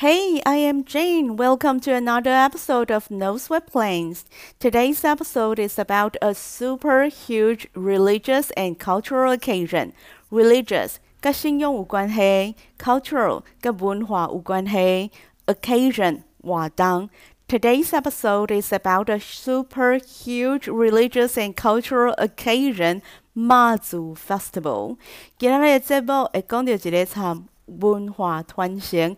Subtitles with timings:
[0.00, 1.36] Hey, I am Jane.
[1.36, 4.24] Welcome to another episode of No Sweat Plains.
[4.60, 9.92] Today's episode is about a super huge religious and cultural occasion.
[10.30, 15.10] Religious 跟信用有关系，cultural 跟文化有关系，
[15.46, 17.08] occasion 活动。
[17.48, 24.96] Today's episode is about a super huge religious and cultural occasion, 妈祖 Festival。
[25.38, 29.16] 今日嘅节目会讲到一个参文化传承。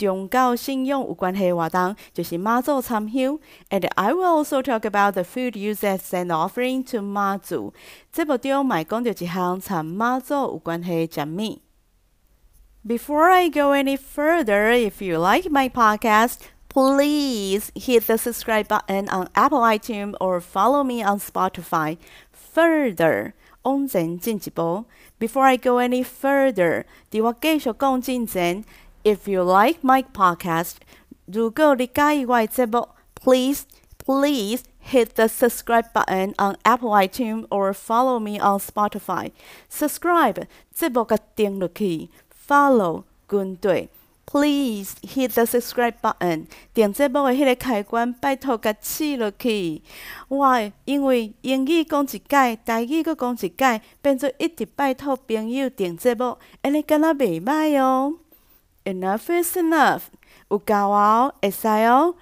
[0.00, 3.38] 宗教信仰有关系活动就是妈祖参香，
[3.70, 7.72] and I will also talk about the food used as an offering to 妈祖。
[8.12, 11.60] 这部中咪讲到一项参妈祖有关系食物。
[12.86, 19.28] Before I go any further, if you like my podcast, please hit the subscribe button on
[19.32, 21.96] Apple iTunes or follow me on Spotify.
[22.54, 24.84] Further，往前进一步。
[25.18, 28.62] Before I go any further，伫我继续讲进前。
[29.04, 30.74] if you like my podcast,
[31.26, 33.64] 如果你介意我的节目，please
[34.04, 39.32] please hit the subscribe button on Apple iTunes or follow me on Spotify.
[39.70, 42.08] Subscribe 节目甲订落去，
[42.46, 43.88] follow 跟对。
[44.28, 49.80] Please hit the subscribe button，点节目的迄个开关，拜托甲试落去。
[50.26, 58.14] 我因为英语讲一解，台语阁讲一解，变做一直拜托朋友点节目，安尼敢若袂歹哦。
[58.83, 60.01] Enough is enough，
[60.49, 62.15] 有够哦，会使哦。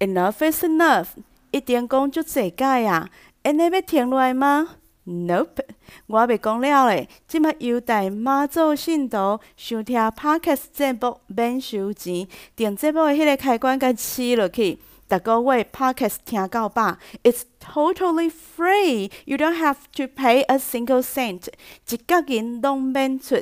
[0.00, 1.06] Enough is enough，
[1.52, 3.08] 一点讲足济解啊。
[3.44, 4.76] 安尼要停落来吗
[5.06, 5.64] ？Nope，
[6.08, 7.08] 我未讲了咧。
[7.28, 12.26] 即摆优待妈祖信徒收听 Podcast 节目免收钱，
[12.56, 14.80] 订节目的迄个开关甲试落去。
[15.08, 19.12] 逐个月 Podcast 听到吧，It's totally free.
[19.24, 21.46] You don't have to pay a single cent，
[21.88, 23.36] 一角银拢免出。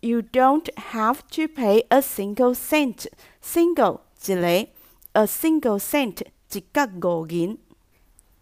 [0.00, 3.06] you don't have to pay a single cent.
[3.42, 4.68] Single 一个，
[5.12, 7.58] a single cent 一角五银。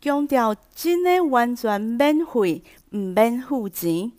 [0.01, 2.63] 强调真诶完全免费，
[2.93, 4.13] 毋免付钱。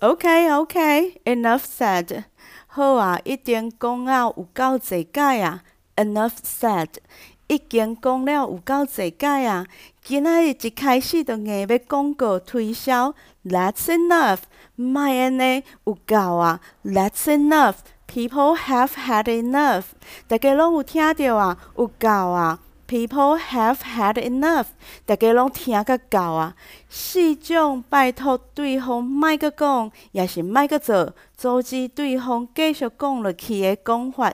[0.00, 2.24] OK OK, enough said。
[2.66, 5.62] 好啊，一定讲了有够济解啊。
[5.96, 6.88] Enough said。
[7.48, 9.64] 已经讲了有够济解啊！
[10.02, 14.40] 今仔日一开始就硬要广告推销，That's enough，
[14.81, 17.75] 莫安尼有够啊！That's enough。
[18.07, 19.85] People have had enough。
[20.27, 21.57] 大家拢有听到啊？
[21.77, 24.65] 有够啊！People have had enough。
[25.05, 26.53] 大家拢听个够啊！
[26.89, 34.33] 四种拜托对方卖个讲，也是卖个做，阻止对方继续讲落去的讲法。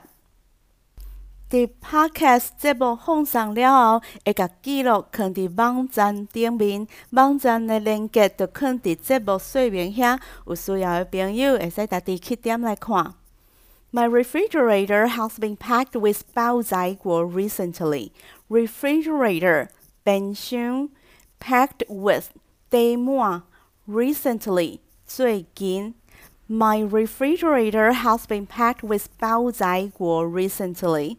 [1.50, 13.14] 伫 Podcast 节目放送了后，会甲记录放伫网站顶面，网站的链接就放伫节目说明遐，有需要的朋友会使家己去点来看。
[13.90, 18.10] My refrigerator has been packed with 包仔果 recently.
[18.50, 19.68] Refrigerator
[20.04, 20.90] 冰箱
[21.40, 22.26] packed with
[22.68, 23.44] 堆满
[23.88, 25.94] recently 最近。
[26.50, 31.18] My refrigerator has been packed with 包仔粿 recently.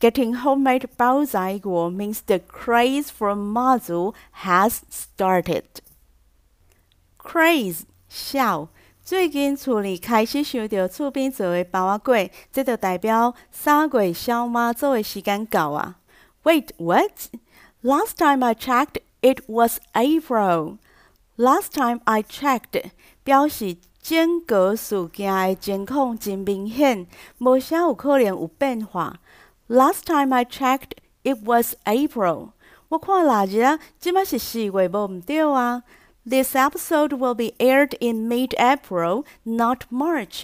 [0.00, 4.12] getting homemade 包仔粿 means the craze for Mazu
[4.44, 5.64] has started.
[7.18, 8.68] Craze 笑，
[9.02, 15.96] 最近厝里开始收到厝边做的包仔粿，这就代表三月小妈做的时间到啊。
[16.42, 17.30] Wait, what?
[17.82, 20.77] Last time I checked, it was April.
[21.35, 22.91] Last time I checked，
[23.23, 27.07] 表示整个事件的情况真明显，
[27.39, 29.19] 无啥有可能有变化。
[29.67, 30.91] Last time I checked,
[31.23, 32.51] it was April。
[32.89, 35.83] 我看哪日啊，即摆是四月，无毋对啊。
[36.25, 40.43] This episode will be aired in mid-April, not March.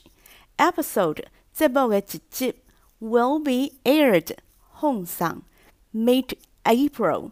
[0.58, 2.56] Episode 节目嘅一集
[3.02, 4.36] will be aired
[4.80, 5.42] 放送
[5.94, 7.32] mid-April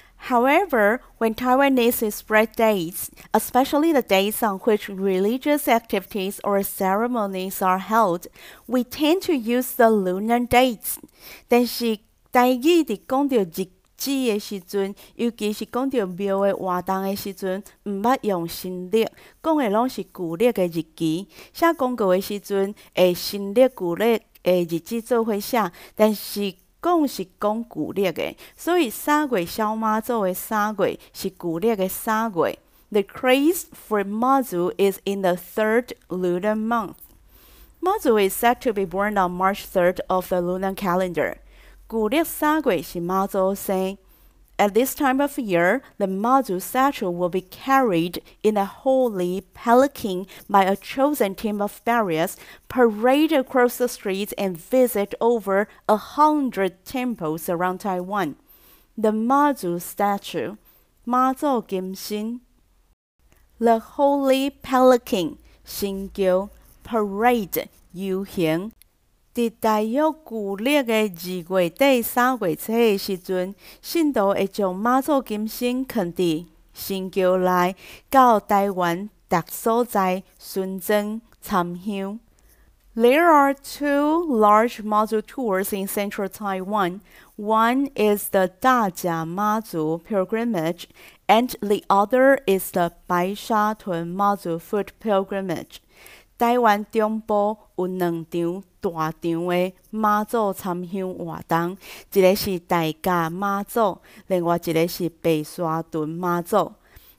[0.28, 7.78] However, when Taiwanese spread dates, especially the days on which religious activities or ceremonies are
[7.78, 8.26] held,
[8.66, 10.96] we tend to use the lunar dates.
[11.48, 11.98] 但是
[12.32, 19.06] 台语伫讲到日 指的时阵，尤其是讲到庙的活动的时阵，毋捌用新历，
[19.42, 21.28] 讲的拢是旧历的日期。
[21.52, 32.58] 写广告的时阵，会新历旧历的日子做伙写，但是 讲是讲旧历的，所以三月小妈祖的三月是旧历的三月。
[32.90, 36.94] The craze for Mazu is in the third lunar month.
[37.82, 41.38] Mazu is said to be born on March 3rd of the lunar calendar.
[41.88, 43.98] 古历三月是妈祖生。
[44.61, 50.27] at this time of year, the Mazu statue will be carried in a holy palanquin
[50.47, 52.37] by a chosen team of bearers,
[52.67, 58.35] parade across the streets, and visit over a hundred temples around Taiwan.
[58.95, 60.57] The Mazu statue,
[61.07, 62.41] Mazu Gimshin,
[63.57, 66.51] the holy palanquin, Xingqiu,
[66.83, 68.73] parade Yu Hien
[69.33, 77.75] 伫大约旧历的二月底三月初的时阵，信徒会将妈祖金身藏伫神桥内，
[78.09, 82.19] 到台湾各所在巡庄参香。
[82.93, 86.99] There are two large Mazu tours in central Taiwan.
[87.37, 90.89] One is the Dajia Mazu pilgrimage,
[91.25, 95.81] and the other is the Baishatun Mazu foot pilgrimage.
[96.41, 101.77] 台湾中部有两场大场的妈祖参香活动，
[102.11, 106.73] 一个是大甲妈祖，另外一个是白沙屯妈祖。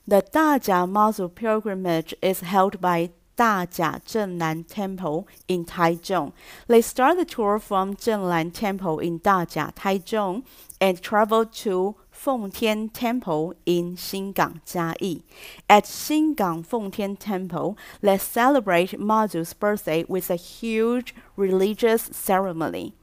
[0.05, 6.33] The 大甲妈祖 pilgrimage is held by 大甲镇南 Temple in Taichung.
[6.67, 10.43] They start the tour from Zhenlan Temple in 大甲 Taichung
[10.79, 15.23] and travel to 奉天 Temple in 新港嘉义。
[15.67, 22.93] At 新港奉天 Temple，let's celebrate Mazu's birthday with a huge religious ceremony.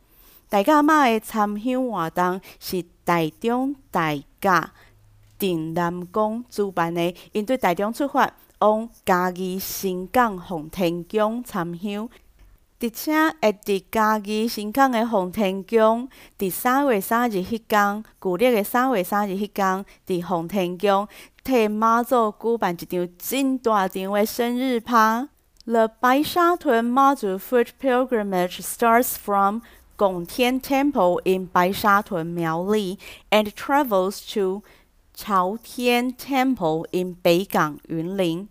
[0.49, 4.73] 大甲妈的参香活动是台中大甲
[5.39, 12.09] 定南宫主办的，因对台中出发，往嘉义新港奉天宫参香。
[12.83, 13.13] 而且
[13.43, 21.07] 会伫嘉义新港的奉天宫，伫三月三日迄天，旧历的三月三日迄天，伫奉天宫
[21.45, 25.29] 替妈祖举办一场真大场的生日趴。
[25.67, 29.61] The Baishatun Mazu Foot Pilgrimage starts from
[29.99, 32.99] Gongtian Temple in Baishatun, Miaoli,
[33.31, 34.63] and travels to
[35.15, 38.49] Chaotian Temple in Beigang, Yunlin.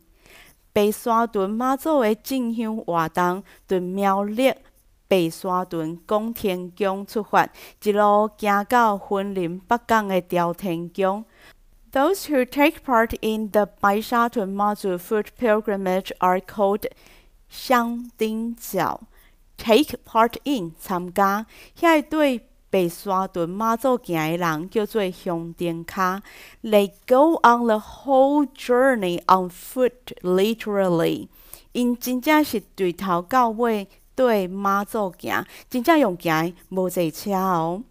[0.79, 4.53] 白沙屯妈祖的进香活动，从苗栗
[5.09, 7.49] 白沙屯广天宫出发，
[7.83, 11.25] 一路行到云林北港的朝天宫。
[11.91, 16.85] Those who take part in the Baishatun Mazu foot pilgrimage are called
[17.49, 19.01] 香丁角。
[19.57, 21.45] Take part in 参加，
[21.77, 22.45] 遐对。
[22.69, 26.21] 被沙屯妈祖行的人叫做香灯卡。
[26.63, 31.27] They go on the whole journey on foot, literally.
[31.71, 37.83] 因真正是对头到尾对妈祖行，真正用行无坐车哦。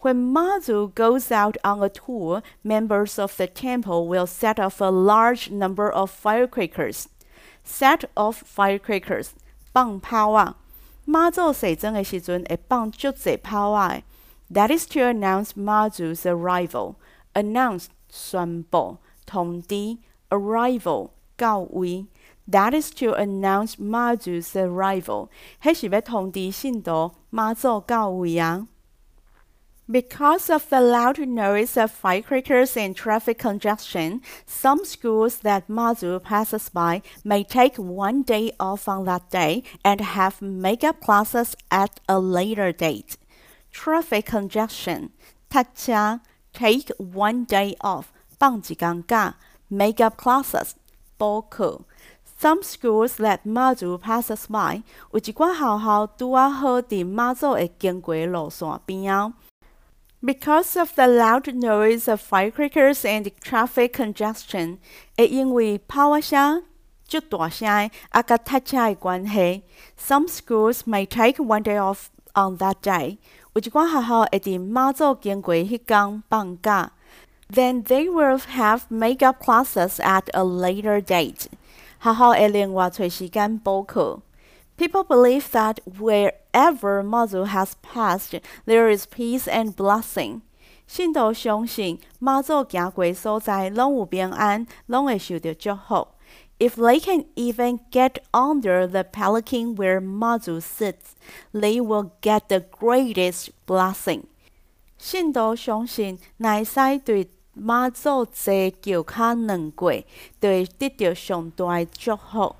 [0.00, 4.90] When Mazu goes out on a tour, members of the temple will set off a
[4.90, 7.06] large number of firecrackers.
[7.66, 9.28] Set off firecrackers，
[9.72, 10.56] 放炮啊！
[11.06, 14.02] 妈祖西装的时阵会放足济炮啊
[14.53, 16.95] ！that is to announce Mazu's arrival.
[17.33, 19.97] Announce 宣布通知
[20.29, 22.07] arrival 到位。
[22.49, 25.29] That is to announce Mazu's arrival.
[25.61, 28.67] 迄是要通知信徒妈祖到位啊。
[29.91, 37.01] Because of the loud noise of firecrackers and traffic congestion, some schools that Mazu passes by
[37.23, 42.71] may take one day off on that day and have makeup classes at a later
[42.71, 43.17] date
[43.74, 45.10] traffic congestion, congestion，
[45.48, 46.20] 大家
[46.52, 48.04] take one day off.
[48.38, 49.34] 棒子講㗎,
[49.68, 50.70] make up classes.
[51.16, 51.82] 包括
[52.40, 59.32] some schools let 妈祖 passes by，有一寡学校拄啊好伫妈祖会经过路线边啊。
[60.20, 64.78] Because of the loud noise of firecrackers and traffic congestion,
[65.16, 66.64] 係因為炮聲、
[67.06, 69.62] 就大聲，啊個大車嘅關係,
[69.98, 73.18] some schools may take one day off on that day。
[73.54, 76.90] 有一寡学校会伫妈祖经过迄天放假
[77.48, 81.46] ，then they will have makeup classes at a later date.
[82.00, 84.20] 学校会另外找时间补课。
[84.76, 90.40] People believe that wherever Mazu has passed, there is peace and blessing.
[90.88, 96.08] 信徒相信妈祖行过所在，拢有平安，拢会受到祝福。
[96.58, 101.14] if they can even get under the palanquin where Mazu sits,
[101.52, 104.24] they will get the greatest blessing.
[104.98, 109.92] 信徒相信，乃使对马祖坐桥卡两过，
[110.40, 112.56] 对得到上大的祝福。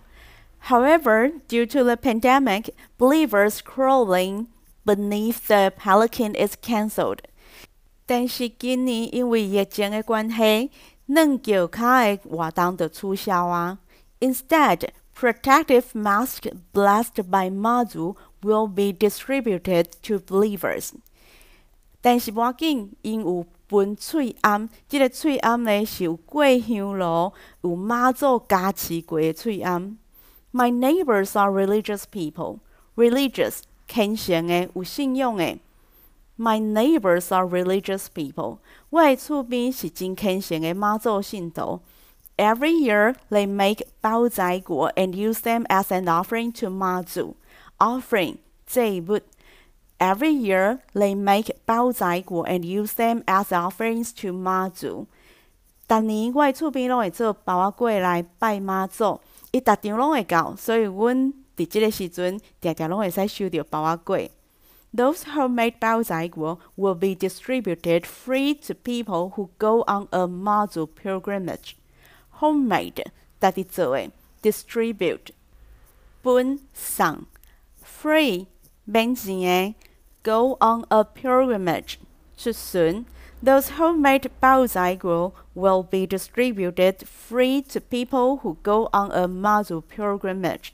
[0.67, 4.47] However, due to the pandemic, believers crawling
[4.85, 7.21] beneath the palanquin is cancelled.
[14.20, 20.92] Instead, protective masks blessed by Mazu will be distributed to believers.
[22.02, 29.98] 但是无要紧，因有分喙暗，即、这个喙暗呢是有过香炉，有妈祖加持过的喙暗。
[30.52, 32.60] My neighbors are religious people.
[32.96, 35.58] Religious 虔诚的，有信仰的。
[36.38, 38.60] My neighbors are religious people.
[38.90, 41.82] 我的厝边是真虔诚的妈祖信徒。
[42.38, 47.36] Every year they make 包仔果 and use them as an offering to 妈祖。
[47.78, 49.20] Offering 祭物。
[49.98, 55.08] Every year they make 包仔果 and use them as offerings to 妈祖。
[55.88, 59.20] 逐年我的厝边拢会做包仔粿来拜妈祖，
[59.52, 64.30] 伊逐场拢会到，所以阮伫即个时阵定定拢会使收到包仔粿。
[64.96, 71.74] Those homemade 包仔果 will be distributed free to people who go on a Mazu pilgrimage.
[72.44, 73.06] Homemade
[73.40, 74.12] 家己做的，
[74.42, 75.30] distribute
[76.22, 77.26] 分送，
[77.84, 78.48] free
[78.86, 79.76] 免钱的，
[80.24, 81.96] go on a pilgrimage
[82.38, 83.06] 出巡。
[83.42, 90.72] Those homemade 包仔果 will be distributed free to people who go on a Mazu pilgrimage.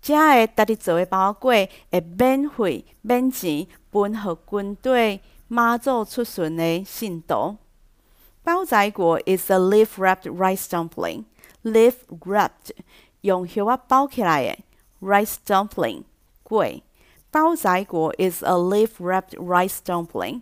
[0.00, 7.56] 遮个家己做的包粿会免费免钱分予军队妈祖出巡的信徒。
[8.44, 11.24] 包仔粿 is a leaf-wrapped rice dumpling.
[11.62, 12.70] Leaf-wrapped
[13.20, 14.58] 用叶仔包起来的
[15.00, 16.04] rice dumpling
[16.44, 16.82] 粿。
[17.30, 20.40] 包仔粿 is a leaf-wrapped rice dumpling.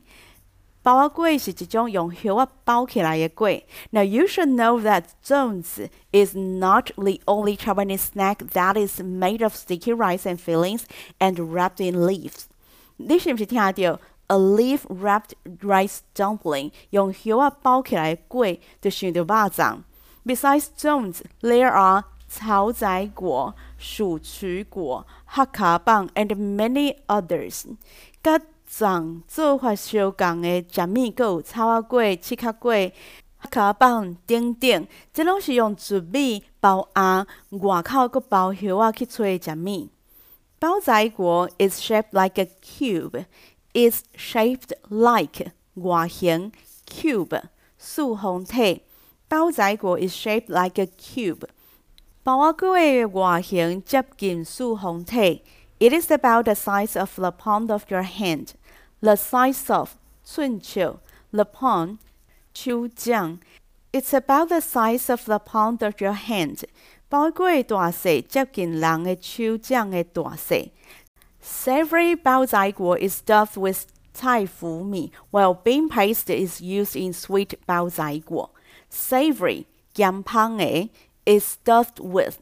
[0.82, 3.62] 包仔粿是一种用叶仔包起来的粿。
[3.90, 9.54] Now you should know that Jones is not the only Taiwanese snack that is made of
[9.54, 10.82] sticky rice and fillings
[11.18, 12.44] and wrapped in leaves.
[12.96, 19.79] 你是毋是听到 A leaf-wrapped rice dumpling 用叶仔包起来的粿，就想到肉粽
[20.25, 27.75] ？Besides Jones, there are 草仔粿、薯曲粿、黑卡棒 and many others.
[28.23, 32.91] 甲粽做法相共的食物，阁有草仔粿、七卡粿、
[33.37, 39.89] 黑卡棒等等，这拢是用糯米包鸭，外口阁包叶仔去做食物。
[40.57, 43.25] 包仔粿 is shaped like a cube.
[43.73, 46.53] is shaped like Guaxiang
[46.85, 47.35] cube.
[47.77, 48.81] Su Hong Tei.
[49.29, 51.43] Bao Zai Guo is shaped like a cube.
[52.25, 55.43] Bao Guo is Jep Gin Su Hong Tei.
[55.81, 58.53] It is about the size of the palm of your hand.
[59.01, 60.99] The size of Sun Chiu,
[61.33, 61.99] the palm,
[62.53, 63.39] Chu Jiang.
[63.91, 66.63] It's about the size of the palm of your hand.
[67.11, 70.71] Bao Guo Dua Se Jep Gin Lang Chu Jiang Dua Se.
[71.42, 76.96] Savory bao zai guo is stuffed with Thai fu mi, while bean paste is used
[76.96, 78.50] in sweet bao zai guo.
[78.88, 79.66] Savory,
[79.96, 80.90] yam pang
[81.24, 82.40] is stuffed with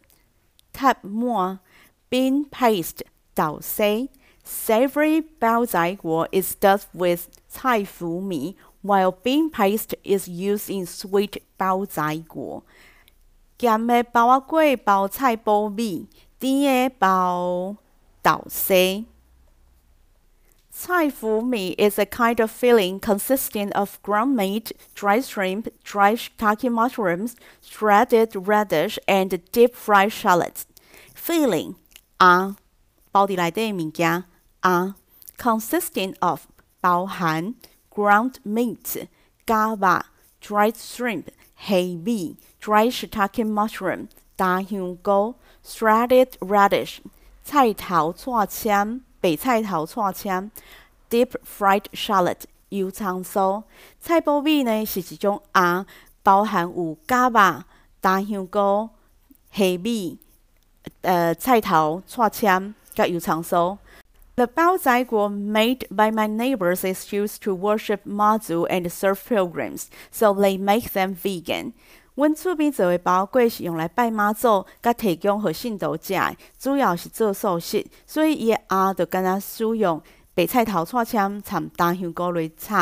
[0.72, 1.60] tap mua,
[2.08, 3.02] bean paste,
[3.34, 4.08] dao sei.
[4.42, 10.70] Savory bao zai guo is stuffed with Thai fu mi, while bean paste is used
[10.70, 12.62] in sweet bao zai guo.
[13.58, 17.76] 咸嘅包仔粿包菜脯米，甜嘅包。
[18.24, 19.06] Dao Sei.
[20.70, 26.18] Cai fu mi is a kind of filling consisting of ground meat, dried shrimp, dried
[26.18, 30.66] shiitake mushrooms, shredded radish, and deep fried shallots.
[31.14, 31.76] Filling
[32.18, 32.56] 啊，
[33.10, 34.24] 包伫内底物件
[34.60, 34.96] 啊，
[35.38, 36.42] consisting of
[36.80, 37.54] 包含
[37.90, 39.08] ground meat
[39.46, 40.04] 加肉
[40.42, 46.98] dried shrimp 虾米 dried shiitake mushroom 大香菇 shredded radish
[47.43, 50.49] 菜头串签，白菜头串签
[51.09, 53.63] ，deep fried shallot 油葱酥。
[53.99, 55.85] 菜脯米呢是一种啊，
[56.23, 57.63] 包含有假肉、
[57.99, 58.89] 大香菇、
[59.51, 60.17] 虾米、
[61.01, 63.77] 呃菜头串签甲油葱酥。
[64.35, 69.87] The bao zai guo made by my neighbors is used to worship Mazu and serve pilgrims,
[70.09, 71.73] so they make them vegan.
[72.15, 80.01] 阮厝边做的包粿是用来拜妈祖，甲提供互信徒食的，主要是做素食，所以伊的鸭就敢若使用
[80.33, 82.75] 白菜头串签掺大香菇来炒。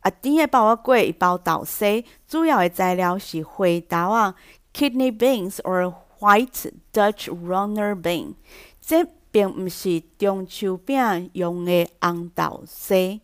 [0.00, 4.34] 啊，甜的包仔粿伊包豆沙，主要的材料是花豆啊
[4.74, 8.34] （kidney beans or white Dutch runner bean）。
[8.80, 13.20] 这并毋是中秋饼用的红豆沙。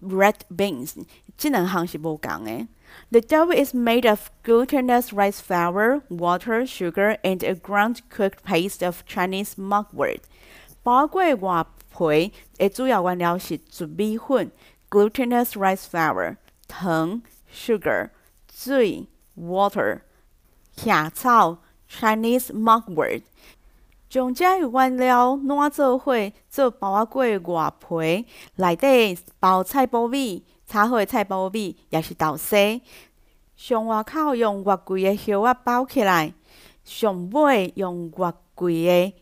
[0.00, 0.94] red beans，
[1.37, 2.67] 这两项是无共的。
[3.09, 9.03] The dough is made of glutinous rice flour, water, sugar, and a ground cooked paste of
[9.07, 10.21] Chinese mugwort。
[10.83, 11.65] 包粿外
[11.95, 14.51] 皮的主要原料是糯米粉
[14.89, 18.09] （glutinous rice flour）、糖 （sugar）、
[18.53, 20.01] 水 （water）、
[20.75, 23.23] 夏草 （Chinese mugwort）。
[24.09, 28.27] 将这些原料烂做伙，做包仔粿外皮，
[28.57, 32.56] 内底包菜脯米， 炒好的菜脯米也是豆沙。
[33.56, 36.32] 上外口用越贵的叶仔包起来，
[36.84, 39.12] 上尾用越贵的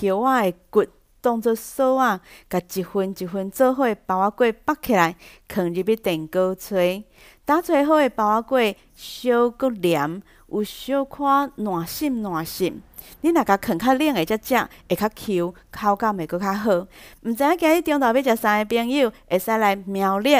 [0.00, 0.84] 叶仔的骨
[1.20, 2.20] 当做锁仔，
[2.50, 5.16] 甲一份一份做伙包仔粿绑起来，
[5.48, 7.02] 放入去电锅炊。
[7.44, 11.24] 打炊好的包仔粿，小搁黏，有小可
[11.56, 12.82] 软心软心。
[13.22, 16.86] 你若甲放较冷的才食，会较 Q，口感会搁较好。
[17.22, 20.36] 毋知影今日中昼要食啥的朋友，会使来苗栗、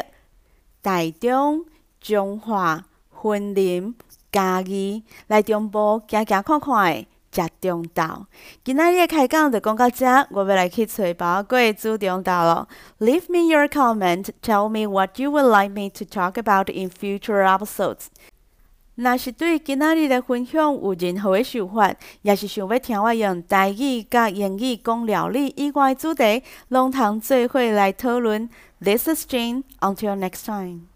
[0.83, 1.65] 台中、
[2.01, 2.85] 彰化、
[3.25, 3.95] 云林、
[4.33, 7.07] 嘉义来中部行行看看的。
[7.35, 8.27] 食中昼，
[8.63, 12.69] 今仔日的开讲就讲到这，我要来去找包粿煮中昼咯。
[12.99, 17.43] Leave me your comment, tell me what you would like me to talk about in future
[17.43, 18.09] episodes.
[18.97, 28.47] 若是对今仔日的分享有任何的想法，也是想要听我用台语甲英语讲料理以外的主题，拢通做伙来讨论。
[28.83, 29.63] This is Jane.
[29.81, 30.92] Until next time.